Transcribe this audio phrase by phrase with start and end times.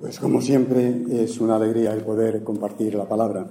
[0.00, 3.50] Pues como siempre es una alegría el poder compartir la palabra.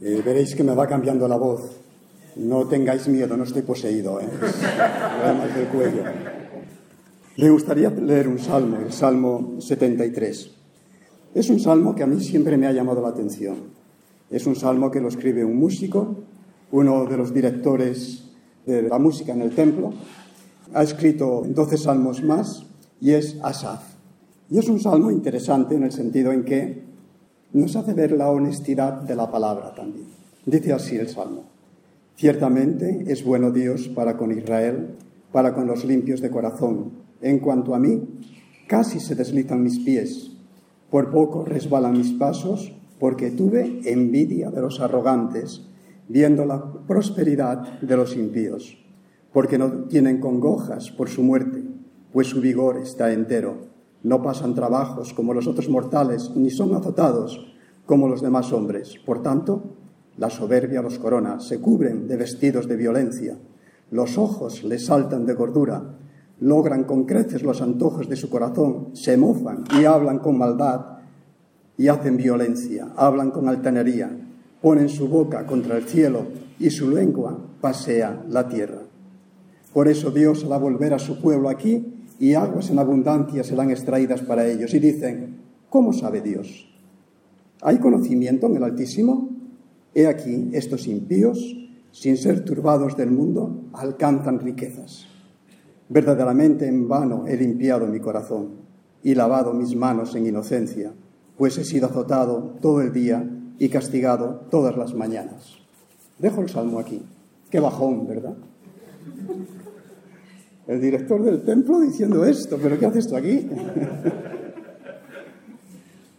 [0.00, 1.78] Eh, veréis que me va cambiando la voz.
[2.34, 4.20] No tengáis miedo, no estoy poseído.
[4.20, 4.26] ¿eh?
[5.56, 6.02] del cuello.
[7.36, 10.50] Le gustaría leer un salmo, el Salmo 73.
[11.36, 13.56] Es un salmo que a mí siempre me ha llamado la atención.
[14.30, 16.16] Es un salmo que lo escribe un músico,
[16.72, 18.24] uno de los directores
[18.66, 19.92] de la música en el templo.
[20.74, 22.66] Ha escrito 12 salmos más
[23.00, 23.91] y es Asaf.
[24.52, 26.82] Y es un salmo interesante en el sentido en que
[27.54, 30.08] nos hace ver la honestidad de la palabra también.
[30.44, 31.44] Dice así el salmo.
[32.16, 34.90] Ciertamente es bueno Dios para con Israel,
[35.32, 36.90] para con los limpios de corazón.
[37.22, 38.02] En cuanto a mí,
[38.66, 40.32] casi se deslizan mis pies,
[40.90, 45.62] por poco resbalan mis pasos, porque tuve envidia de los arrogantes,
[46.08, 48.76] viendo la prosperidad de los impíos,
[49.32, 51.62] porque no tienen congojas por su muerte,
[52.12, 53.71] pues su vigor está entero
[54.02, 57.46] no pasan trabajos como los otros mortales, ni son azotados
[57.86, 58.96] como los demás hombres.
[59.04, 59.62] Por tanto,
[60.16, 63.38] la soberbia los corona, se cubren de vestidos de violencia,
[63.90, 65.82] los ojos les saltan de gordura,
[66.40, 70.98] logran con creces los antojos de su corazón, se mofan y hablan con maldad
[71.78, 74.10] y hacen violencia, hablan con altanería,
[74.60, 76.24] ponen su boca contra el cielo
[76.58, 78.80] y su lengua pasea la tierra.
[79.72, 84.20] Por eso Dios, al volver a su pueblo aquí, y aguas en abundancia serán extraídas
[84.22, 84.72] para ellos.
[84.74, 86.72] Y dicen, ¿cómo sabe Dios?
[87.62, 89.28] ¿Hay conocimiento en el Altísimo?
[89.92, 91.56] He aquí, estos impíos,
[91.90, 95.08] sin ser turbados del mundo, alcanzan riquezas.
[95.88, 98.50] Verdaderamente en vano he limpiado mi corazón
[99.02, 100.92] y lavado mis manos en inocencia,
[101.36, 105.58] pues he sido azotado todo el día y castigado todas las mañanas.
[106.20, 107.02] Dejo el salmo aquí.
[107.50, 108.36] Qué bajón, ¿verdad?
[110.66, 113.46] El director del templo diciendo esto, pero ¿qué haces tú aquí?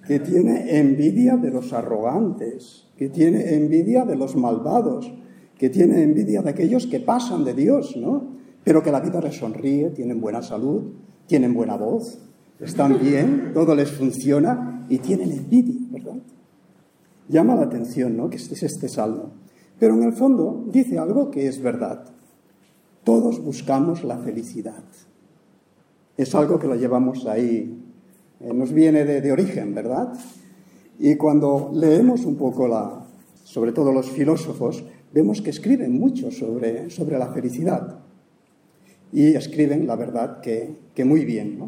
[0.07, 5.13] que tiene envidia de los arrogantes, que tiene envidia de los malvados,
[5.57, 8.33] que tiene envidia de aquellos que pasan de Dios, ¿no?
[8.63, 10.93] Pero que la vida les sonríe, tienen buena salud,
[11.25, 12.19] tienen buena voz,
[12.59, 16.21] están bien, todo les funciona y tienen envidia, ¿verdad?
[17.29, 18.29] Llama la atención, ¿no?
[18.29, 19.31] Que este es este salmo.
[19.79, 22.12] Pero en el fondo dice algo que es verdad.
[23.03, 24.83] Todos buscamos la felicidad.
[26.15, 27.83] Es algo que lo llevamos ahí,
[28.39, 30.13] eh, nos viene de, origen, ¿verdad?
[30.99, 33.05] Y cuando leemos un poco la,
[33.43, 37.99] sobre todo los filósofos, vemos que escriben mucho sobre, sobre la felicidad.
[39.11, 41.59] Y escriben, la verdad, que, muy bien.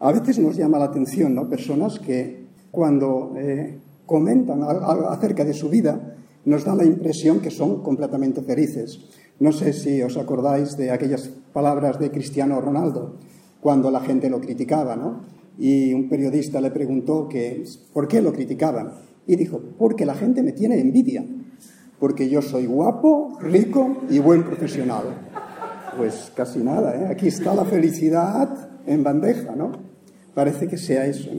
[0.00, 1.48] A veces nos llama la atención ¿no?
[1.48, 7.82] personas que cuando eh, comentan acerca de su vida nos da la impresión que son
[7.82, 9.00] completamente felices.
[9.38, 13.16] No sé si os acordáis de aquellas palabras de Cristiano Ronaldo,
[13.60, 15.22] cuando la gente lo criticaba, ¿no?
[15.58, 18.92] Y un periodista le preguntó que, por qué lo criticaban.
[19.26, 21.24] Y dijo, porque la gente me tiene envidia,
[21.98, 25.04] porque yo soy guapo, rico y buen profesional.
[25.96, 27.06] Pues casi nada, ¿eh?
[27.10, 29.72] Aquí está la felicidad en bandeja, ¿no?
[30.34, 31.30] Parece que sea eso.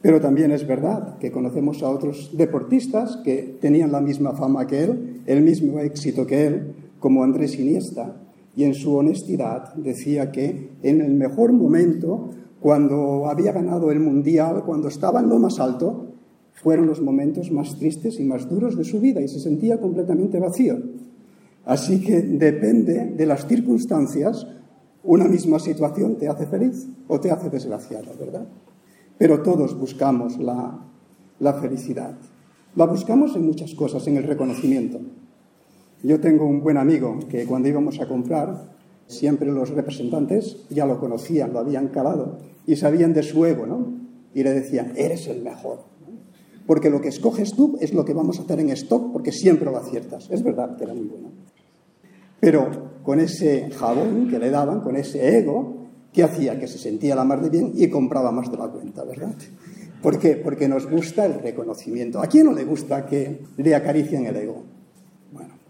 [0.00, 4.84] Pero también es verdad que conocemos a otros deportistas que tenían la misma fama que
[4.84, 8.16] él, el mismo éxito que él, como Andrés Iniesta,
[8.56, 14.64] y en su honestidad decía que en el mejor momento, cuando había ganado el Mundial,
[14.64, 16.06] cuando estaba en lo más alto,
[16.54, 20.40] fueron los momentos más tristes y más duros de su vida y se sentía completamente
[20.40, 20.76] vacío.
[21.64, 24.46] Así que depende de las circunstancias,
[25.04, 28.48] una misma situación te hace feliz o te hace desgraciado, ¿verdad?
[29.18, 30.84] Pero todos buscamos la,
[31.38, 32.16] la felicidad.
[32.74, 34.98] La buscamos en muchas cosas, en el reconocimiento.
[36.02, 38.70] Yo tengo un buen amigo que cuando íbamos a comprar,
[39.08, 43.92] siempre los representantes ya lo conocían, lo habían calado y sabían de su ego, ¿no?
[44.34, 45.80] Y le decían, eres el mejor.
[46.66, 49.70] Porque lo que escoges tú es lo que vamos a hacer en stock porque siempre
[49.70, 50.28] lo aciertas.
[50.30, 51.30] Es verdad que era muy bueno.
[52.38, 56.60] Pero con ese jabón que le daban, con ese ego, ¿qué hacía?
[56.60, 59.34] Que se sentía la más de bien y compraba más de la cuenta, ¿verdad?
[60.02, 60.36] ¿Por qué?
[60.36, 62.20] Porque nos gusta el reconocimiento.
[62.20, 64.77] ¿A quién no le gusta que le acaricien el ego?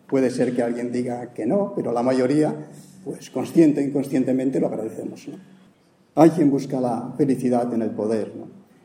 [0.08, 2.54] Puede ser que alguien diga que no, pero la mayoría,
[3.04, 5.28] pues consciente e inconscientemente lo agradecemos.
[6.14, 8.32] Hay quien busca la felicidad en el poder.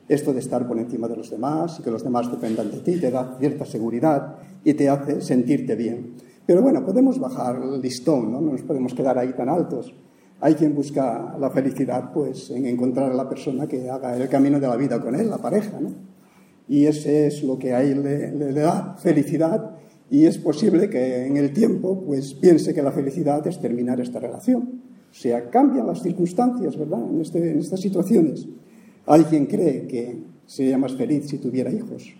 [0.09, 2.99] Esto de estar por encima de los demás y que los demás dependan de ti
[2.99, 4.35] te da cierta seguridad
[4.65, 6.15] y te hace sentirte bien.
[6.45, 8.41] Pero bueno, podemos bajar el listón, ¿no?
[8.41, 9.93] no nos podemos quedar ahí tan altos.
[10.41, 14.59] Hay quien busca la felicidad pues, en encontrar a la persona que haga el camino
[14.59, 15.79] de la vida con él, la pareja.
[15.79, 15.89] ¿no?
[16.67, 19.77] Y ese es lo que a él le, le da felicidad
[20.09, 24.19] y es posible que en el tiempo pues piense que la felicidad es terminar esta
[24.19, 24.81] relación.
[25.11, 27.03] O sea, cambian las circunstancias, ¿verdad?
[27.09, 28.47] En, este, en estas situaciones.
[29.05, 32.13] Hay quien cree que sería más feliz si tuviera hijos.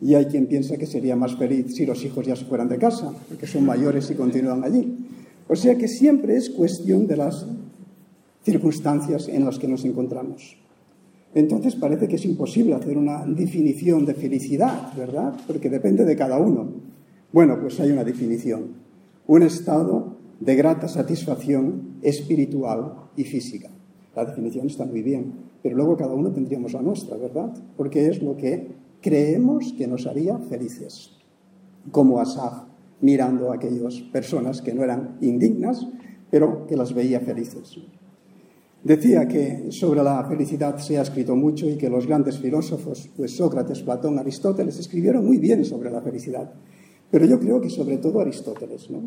[0.00, 2.78] Y hay quien piensa que sería más feliz si los hijos ya se fueran de
[2.78, 4.96] casa, porque son mayores y continúan allí.
[5.48, 7.46] O sea que siempre es cuestión de las
[8.44, 10.56] circunstancias en las que nos encontramos.
[11.34, 15.34] Entonces parece que es imposible hacer una definición de felicidad, ¿verdad?
[15.46, 16.87] Porque depende de cada uno.
[17.30, 18.74] Bueno, pues hay una definición.
[19.26, 23.68] Un estado de grata satisfacción espiritual y física.
[24.16, 27.52] La definición está muy bien, pero luego cada uno tendríamos la nuestra, ¿verdad?
[27.76, 28.68] Porque es lo que
[29.02, 31.10] creemos que nos haría felices.
[31.90, 32.62] Como Asaf,
[33.02, 35.86] mirando a aquellas personas que no eran indignas,
[36.30, 37.78] pero que las veía felices.
[38.82, 43.36] Decía que sobre la felicidad se ha escrito mucho y que los grandes filósofos, pues
[43.36, 46.54] Sócrates, Platón, Aristóteles, escribieron muy bien sobre la felicidad.
[47.10, 48.90] Pero yo creo que sobre todo Aristóteles.
[48.90, 49.00] ¿no?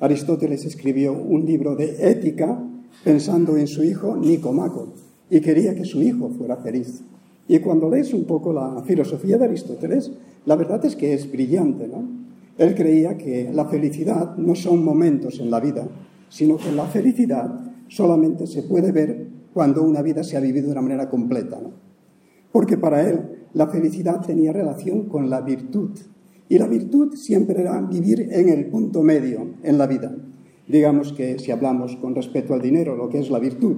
[0.00, 2.62] Aristóteles escribió un libro de ética
[3.04, 4.88] pensando en su hijo Nicomaco
[5.30, 7.02] y quería que su hijo fuera feliz.
[7.48, 10.10] Y cuando lees un poco la filosofía de Aristóteles,
[10.44, 11.86] la verdad es que es brillante.
[11.86, 12.08] ¿no?
[12.58, 15.86] Él creía que la felicidad no son momentos en la vida,
[16.28, 20.72] sino que la felicidad solamente se puede ver cuando una vida se ha vivido de
[20.72, 21.60] una manera completa.
[21.62, 21.70] ¿no?
[22.50, 25.90] Porque para él la felicidad tenía relación con la virtud.
[26.48, 30.14] Y la virtud siempre era vivir en el punto medio en la vida.
[30.68, 33.76] Digamos que si hablamos con respecto al dinero, lo que es la virtud,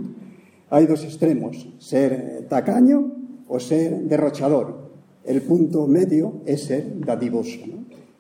[0.71, 3.13] hay dos extremos, ser tacaño
[3.49, 4.89] o ser derrochador.
[5.25, 7.61] El punto medio es ser dadivoso.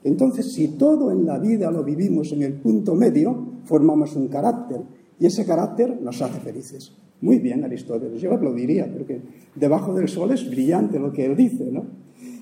[0.05, 4.81] Entonces, si todo en la vida lo vivimos en el punto medio, formamos un carácter
[5.21, 6.93] y ese carácter nos hace felices.
[7.21, 9.21] Muy bien, Aristóteles, yo lo aplaudiría, porque
[9.55, 11.85] debajo del sol es brillante lo que él dice, ¿no?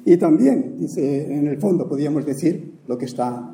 [0.06, 3.52] Y también, dice, en el fondo podríamos decir lo que está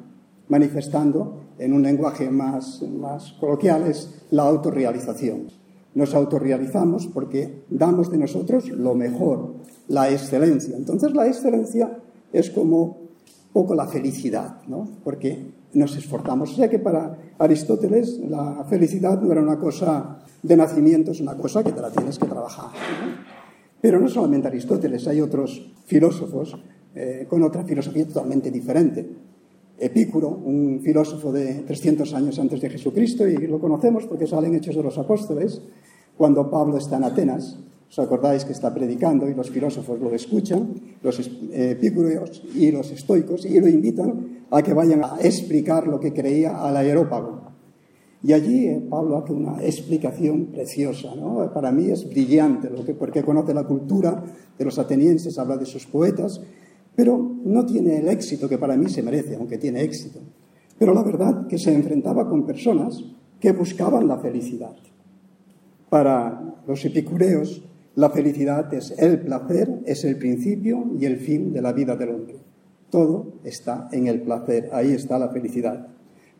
[0.48, 5.48] manifestando en un lenguaje más, más coloquial es la autorrealización.
[5.94, 9.54] Nos autorrealizamos porque damos de nosotros lo mejor,
[9.88, 10.76] la excelencia.
[10.76, 11.98] Entonces la excelencia
[12.34, 12.98] es como
[13.54, 14.86] poco la felicidad, ¿no?
[15.04, 16.52] Porque nos esforzamos.
[16.52, 21.34] O sea que para Aristóteles la felicidad no era una cosa de nacimiento, es una
[21.34, 22.72] cosa que te la tienes que trabajar.
[23.82, 26.56] Pero no solamente Aristóteles, hay otros filósofos
[26.94, 29.04] eh, con otra filosofía totalmente diferente.
[29.76, 34.76] Epicuro, un filósofo de 300 años antes de Jesucristo, y lo conocemos porque salen Hechos
[34.76, 35.60] de los Apóstoles,
[36.16, 37.58] cuando Pablo está en Atenas,
[37.90, 41.18] os acordáis que está predicando y los filósofos lo escuchan, los
[41.52, 46.62] epicúreos y los estoicos, y lo invitan a que vayan a explicar lo que creía
[46.62, 47.51] al aerópago.
[48.22, 51.52] Y allí eh, Pablo hace una explicación preciosa, ¿no?
[51.52, 54.22] Para mí es brillante, lo que, porque conoce la cultura
[54.56, 56.40] de los atenienses, habla de sus poetas,
[56.94, 60.20] pero no tiene el éxito que para mí se merece, aunque tiene éxito.
[60.78, 63.02] Pero la verdad que se enfrentaba con personas
[63.40, 64.74] que buscaban la felicidad.
[65.88, 67.64] Para los epicureos,
[67.96, 72.10] la felicidad es el placer, es el principio y el fin de la vida del
[72.10, 72.36] hombre.
[72.88, 75.88] Todo está en el placer, ahí está la felicidad.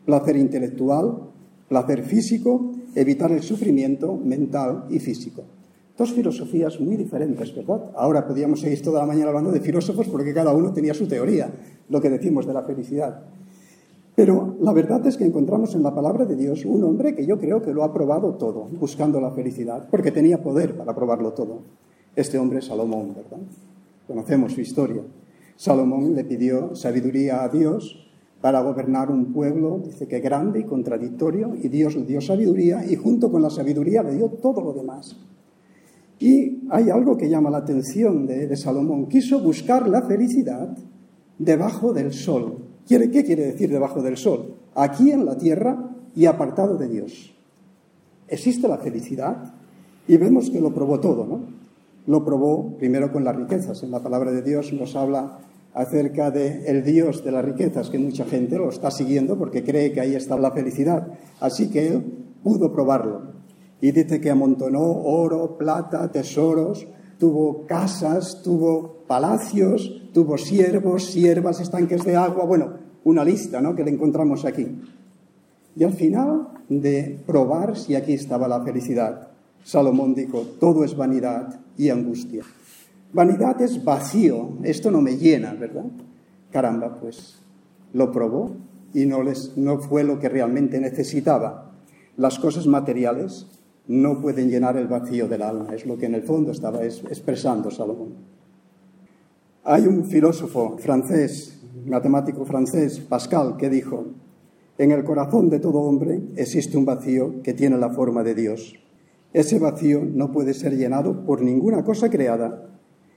[0.05, 1.32] Placer intelectual,
[1.73, 5.41] placer físico, evitar el sufrimiento mental y físico.
[5.97, 7.89] Dos filosofías muy diferentes, ¿verdad?
[7.95, 11.51] Ahora podríamos seguir toda la mañana hablando de filósofos porque cada uno tenía su teoría,
[11.89, 13.23] lo que decimos de la felicidad.
[14.13, 17.39] Pero la verdad es que encontramos en la palabra de Dios un hombre que yo
[17.39, 21.61] creo que lo ha probado todo, buscando la felicidad, porque tenía poder para probarlo todo.
[22.15, 23.43] Este hombre es Salomón, ¿verdad?
[24.05, 25.01] Conocemos su historia.
[25.55, 28.12] Salomón le pidió sabiduría a Dios
[28.43, 32.97] para gobernar un pueblo, dice que grande y contradictorio, y Dios le dio sabiduría y
[32.97, 35.15] junto con la sabiduría le dio todo lo demás.
[36.19, 39.07] Y hay algo que llama la atención de, Salomón.
[39.07, 40.77] Quiso buscar la felicidad
[41.39, 42.57] debajo del sol.
[42.85, 44.55] ¿Qué quiere decir debajo del sol?
[44.75, 47.33] Aquí en la tierra y apartado de Dios.
[48.27, 49.53] Existe la felicidad
[50.05, 51.39] y vemos que lo probó todo, ¿no?
[52.07, 53.83] Lo probó primero con las riquezas.
[53.83, 55.39] En la palabra de Dios nos habla
[55.73, 59.91] acerca del el Dios de las riquezas, que mucha gente lo está siguiendo porque cree
[59.91, 61.07] que ahí está la felicidad.
[61.39, 62.03] Así que él
[62.43, 63.33] pudo probarlo.
[63.81, 66.87] Y dice que amontonó oro, plata, tesoros,
[67.17, 73.75] tuvo casas, tuvo palacios, tuvo siervos, siervas, estanques de agua, bueno, una lista ¿no?
[73.75, 74.67] que le encontramos aquí.
[75.75, 79.29] Y al final de probar si aquí estaba la felicidad,
[79.63, 82.43] Salomón dijo, todo es vanidad y angustia.
[83.13, 85.85] Vanidad es vacío, esto no me llena, ¿verdad?
[86.51, 87.39] Caramba, pues
[87.93, 88.51] lo probó
[88.91, 91.71] y no, fue lo que realmente necesitaba.
[92.17, 93.47] Las cosas materiales
[93.87, 97.69] no pueden llenar el vacío del alma, es lo que en el fondo estaba expresando
[97.69, 98.13] Salomón.
[99.63, 104.05] Hay un filósofo francés, matemático francés, Pascal, que dijo,
[104.79, 108.73] en el corazón de todo hombre existe un vacío que tiene la forma de Dios
[109.31, 112.72] Ese vacío no puede ser llenado por ninguna cosa creada.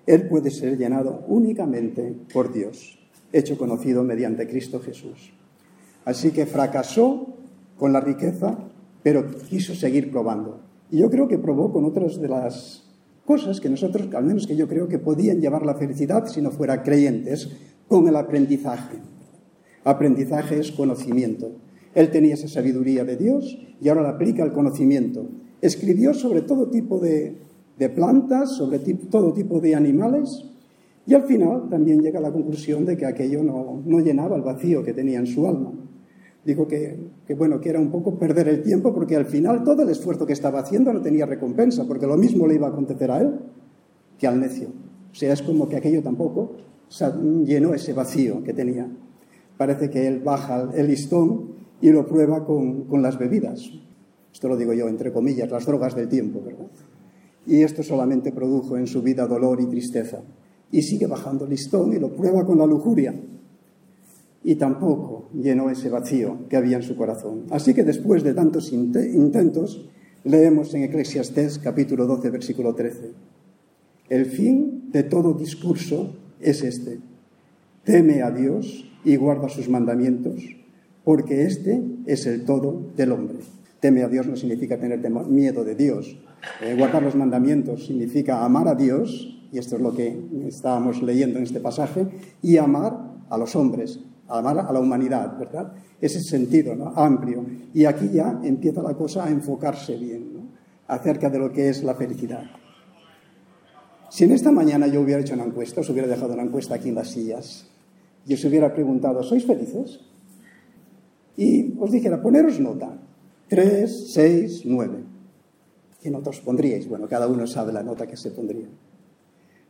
[0.07, 2.99] Él puede ser llenado únicamente por Dios,
[3.33, 5.33] hecho conocido mediante Cristo Jesús.
[6.05, 7.27] Así que fracasó
[7.77, 8.57] con la riqueza,
[9.03, 10.61] pero quiso seguir probando.
[10.91, 12.85] Y yo creo que probó con otras de las
[13.25, 16.53] cosas que nosotros, al menos que yo creo que podían llevar la felicidad si no
[16.53, 17.51] fuera creyentes,
[17.89, 18.99] con el aprendizaje.
[19.85, 21.53] Aprendizaje es conocimiento.
[21.95, 25.27] Él tenía esa sabiduría de Dios y ahora la aplica al conocimiento.
[25.61, 27.37] Escribió sobre todo tipo de,
[27.95, 30.45] plantas, sobre todo tipo de animales
[31.07, 34.43] y al final también llega a la conclusión de que aquello no, no llenaba el
[34.43, 35.73] vacío que tenía en su alma.
[36.45, 39.83] Dijo que, que, bueno, que era un poco perder el tiempo porque al final todo
[39.83, 43.11] el esfuerzo que estaba haciendo no tenía recompensa, porque lo mismo le iba a acontecer
[43.11, 43.39] a él
[44.19, 44.69] que al necio.
[45.13, 46.53] O sea, es como que aquello tampoco
[47.45, 48.89] llenó ese vacío que tenía.
[49.57, 53.71] Parece que él baja el listón y lo prueba con, con las bebidas.
[54.33, 56.67] Esto lo digo yo, entre comillas, las drogas del tiempo, ¿verdad?
[57.47, 60.23] Y esto solamente produjo en su vida dolor y tristeza.
[60.73, 63.15] Y sigue bajando listón y lo prueba con la lujuria
[64.47, 67.47] y tampoco llenó ese vacío que había en su corazón.
[67.51, 69.89] Así que después de tantos intentos,
[70.23, 73.11] leemos en Eclesiastés capítulo 12, versículo 13.
[74.09, 77.01] El fin de todo discurso es este.
[77.83, 80.45] Teme a Dios y guarda sus mandamientos,
[81.03, 83.39] porque este es el todo del hombre.
[83.81, 86.17] Teme a Dios no significa tener miedo de Dios.
[86.61, 91.39] Eh, guardar los mandamientos significa amar a Dios, y esto es lo que estábamos leyendo
[91.39, 92.07] en este pasaje,
[92.43, 92.99] y amar
[93.29, 95.73] a los hombres, amar a la humanidad, ¿verdad?
[96.01, 96.89] Ese sentido ¿no?
[96.97, 97.45] amplio.
[97.75, 100.41] Y aquí ya empieza la cosa a enfocarse bien ¿no?
[100.89, 102.45] acerca de lo que es la felicidad.
[104.09, 106.89] Si en esta mañana yo hubiera hecho una encuesta, os hubiera dejado una encuesta aquí
[106.89, 107.67] en las sillas,
[108.27, 110.01] y os hubiera preguntado, ¿sois felices?
[111.37, 112.99] Y os dijera, poneros nota,
[113.49, 115.16] 3, 6, 9.
[116.07, 116.87] ¿Qué nota os pondríais?
[116.87, 118.71] Bueno, cada uno sabe la nota que se pondría.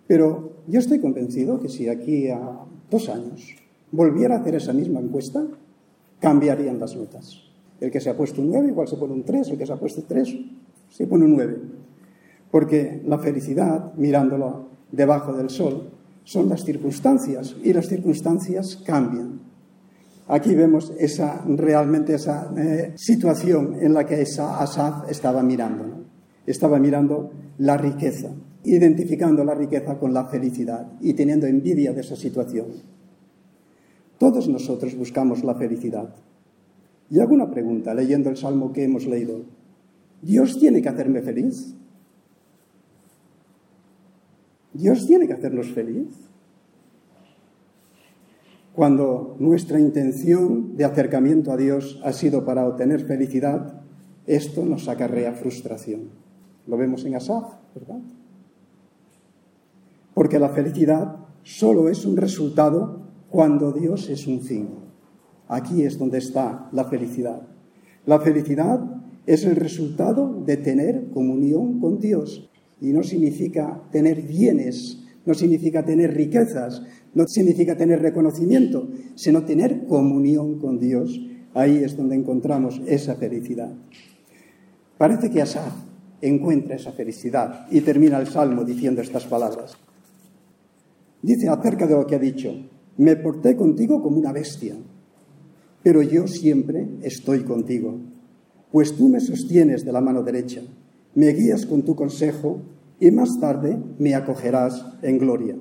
[0.07, 3.57] Pero yo estoy convencido que si aquí a dos años
[3.91, 5.49] volviera a hacer esa misma encuesta,
[6.21, 7.41] cambiarían las notas.
[7.81, 9.73] El que se ha puesto un 9 igual se pone un 3, el que se
[9.73, 10.37] ha puesto 3
[10.91, 11.61] se pone un 9.
[12.51, 15.89] Porque la felicidad, mirándolo debajo del sol,
[16.23, 19.41] son las circunstancias y las circunstancias cambian.
[20.29, 26.05] Aquí vemos esa, realmente esa eh, situación en la que esa Asaf estaba mirando.
[26.47, 28.31] Estaba mirando la riqueza,
[28.65, 32.67] identificando la riqueza con la felicidad y teniendo envidia de esa situación.
[34.19, 36.15] Todos nosotros buscamos la felicidad.
[37.11, 39.45] Y hago una pregunta leyendo el salmo que hemos leído.
[40.23, 41.75] ¿Dios tiene que hacerme feliz?
[44.73, 46.09] ¿Dios tiene que hacernos feliz?
[48.75, 53.81] Cuando nuestra intención de acercamiento a Dios ha sido para obtener felicidad,
[54.27, 56.26] esto nos acarrea frustración.
[56.67, 58.01] Lo vemos en Asaf, ¿verdad?
[60.15, 64.69] Porque la felicidad solo es un resultado cuando Dios es un fin.
[65.49, 67.43] Aquí es donde está la felicidad.
[68.05, 68.81] La felicidad
[69.27, 75.85] es el resultado de tener comunión con Dios y no significa tener bienes, no significa
[75.85, 76.83] tener riquezas,
[77.15, 81.21] no significa tener reconocimiento, sino tener comunión con Dios.
[81.55, 83.73] Ahí es donde encontramos esa felicidad.
[84.99, 85.73] Parece que Asaf
[86.21, 89.77] encuentra esa felicidad y termina el salmo diciendo estas palabras.
[91.23, 92.53] Dice acerca de lo que ha dicho,
[92.99, 94.75] me porté contigo como una bestia,
[95.83, 97.99] pero yo siempre estoy contigo,
[98.73, 100.63] pues tú me sostienes de la mano derecha,
[101.15, 102.61] me guías con tu consejo
[103.01, 105.57] y más tarde me acogerás en gloria.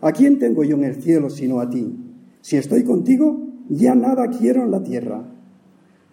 [0.00, 1.94] ¿A quién tengo yo en el cielo sino a ti?
[2.40, 5.22] Si estoy contigo, ya nada quiero en la tierra.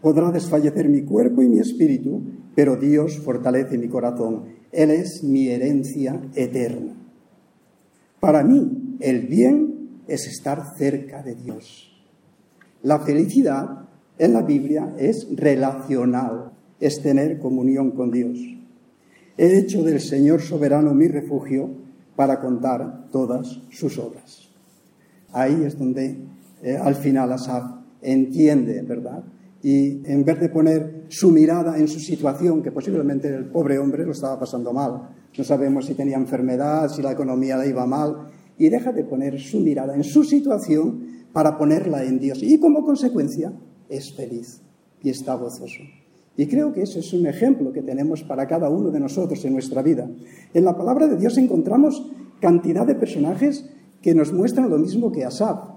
[0.02, 2.22] Podrá desfallecer mi cuerpo y mi espíritu,
[2.58, 4.46] pero Dios fortalece mi corazón.
[4.72, 6.96] Él es mi herencia eterna.
[8.20, 11.96] Para mí, el bien es estar cerca de Dios.
[12.82, 13.86] La felicidad
[14.18, 18.40] en la Biblia es relacional, es tener comunión con Dios.
[19.38, 21.70] He hecho del Señor soberano mi refugio
[22.16, 24.50] para contar todas sus obras.
[25.32, 26.18] Ahí es donde
[26.64, 27.66] eh, al final Asaf
[28.02, 29.24] entiende, ¿verdad?
[29.68, 34.06] Y en vez de poner su mirada en su situación, que posiblemente el pobre hombre
[34.06, 38.30] lo estaba pasando mal, no sabemos si tenía enfermedad, si la economía le iba mal,
[38.58, 42.42] y deja de poner su mirada en su situación para ponerla en Dios.
[42.44, 43.52] Y como consecuencia
[43.90, 44.62] es feliz
[45.04, 45.84] y está gozoso.
[46.38, 49.52] Y creo que ese es un ejemplo que tenemos para cada uno de nosotros en
[49.52, 50.10] nuestra vida.
[50.54, 52.10] En la palabra de Dios encontramos
[52.40, 53.70] cantidad de personajes
[54.02, 55.77] que nos muestran lo mismo que Asaf.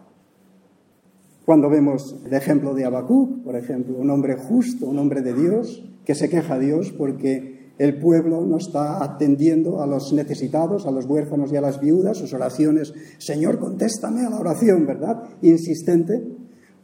[1.51, 5.83] Cuando vemos el ejemplo de Habacuc, por ejemplo, un hombre justo, un hombre de Dios,
[6.05, 10.93] que se queja a Dios porque El pueblo no está atendiendo a los necesitados, a
[10.93, 15.25] los huérfanos y a las viudas, sus oraciones, Señor, contéstame a la oración, ¿verdad?
[15.43, 16.23] Insistente.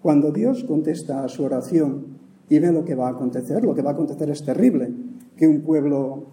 [0.02, 2.18] Cuando Dios contesta a su oración
[2.48, 4.92] y ve lo que va a acontecer, lo que va a acontecer es terrible,
[5.36, 6.24] que un pueblo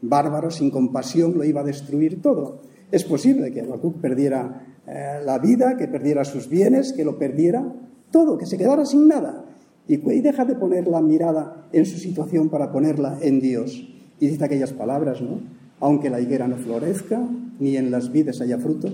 [0.00, 2.60] bárbaro, sin compasión, lo iba a destruir todo.
[2.90, 7.64] Es posible que Habacuc perdiera eh, la vida, que perdiera sus bienes, que lo perdiera
[8.10, 9.44] todo, que se quedara sin nada.
[9.86, 13.88] Y, y deja de poner la mirada en su situación para ponerla en Dios.
[14.20, 15.40] Y dice aquellas palabras, ¿no?
[15.80, 17.20] Aunque la higuera no florezca,
[17.58, 18.88] ni en las vides haya fruto,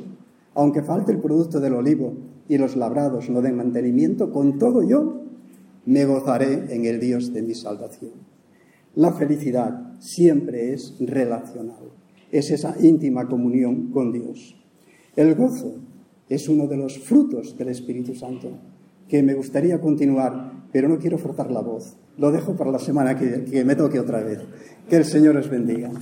[0.55, 2.15] aunque falte el producto del olivo
[2.49, 5.23] y los labrados no den mantenimiento, con todo yo
[5.87, 8.13] me gozaré en el Dios de mi salvación.
[8.95, 11.84] La felicidad siempre es relacional,
[12.35, 14.57] es esa íntima comunión con Dios.
[15.15, 15.77] El gozo
[16.29, 18.49] es uno de los frutos del Espíritu Santo,
[19.09, 21.97] que me gustaría continuar, pero no quiero forzar la voz.
[22.19, 24.41] Lo dejo para la semana que, que me toque otra vez.
[24.89, 25.93] Que el Señor os bendiga.